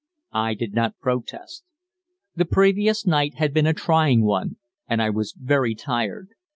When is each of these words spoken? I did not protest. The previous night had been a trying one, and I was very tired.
I 0.33 0.55
did 0.55 0.73
not 0.73 0.97
protest. 0.97 1.63
The 2.35 2.45
previous 2.45 3.05
night 3.05 3.35
had 3.35 3.53
been 3.53 3.67
a 3.67 3.73
trying 3.75 4.25
one, 4.25 4.55
and 4.89 4.99
I 4.99 5.11
was 5.11 5.35
very 5.37 5.75
tired. 5.75 6.29